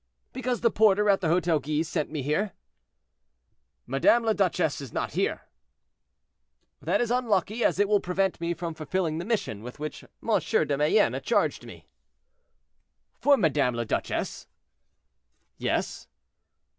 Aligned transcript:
"Because 0.33 0.61
the 0.61 0.71
porter 0.71 1.11
at 1.11 1.21
the 1.21 1.27
Hotel 1.27 1.59
Guise 1.59 1.87
sent 1.87 2.09
me 2.09 2.23
here." 2.23 2.53
"Madame 3.85 4.23
la 4.23 4.33
Duchesse 4.33 4.81
is 4.81 4.91
not 4.91 5.11
here." 5.11 5.41
"That 6.81 6.99
is 6.99 7.11
unlucky, 7.11 7.63
as 7.63 7.77
it 7.77 7.87
will 7.87 7.99
prevent 7.99 8.41
me 8.41 8.55
from 8.55 8.73
fulfilling 8.73 9.19
the 9.19 9.25
mission 9.25 9.61
with 9.61 9.79
which 9.79 10.03
M. 10.27 10.39
de 10.39 10.75
Mayenne 10.75 11.21
charged 11.21 11.67
me." 11.67 11.85
"For 13.19 13.37
Madame 13.37 13.75
la 13.75 13.83
Duchesse?" 13.83 14.47
"Yes." 15.59 16.07